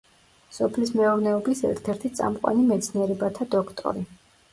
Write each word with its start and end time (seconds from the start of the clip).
სოფლის 0.57 0.91
მეურნეობის 0.99 1.61
ერთ-ერთი 1.69 2.11
წამყვანი 2.21 2.65
მეცნიერებათა 2.71 3.49
დოქტორი. 3.57 4.05